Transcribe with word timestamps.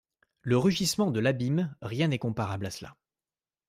Le 0.41 0.57
rugissement 0.57 1.11
de 1.11 1.19
l’abîme, 1.19 1.75
rien 1.83 2.07
n’est 2.07 2.17
comparable 2.17 2.65
à 2.65 2.71
cela. 2.71 2.95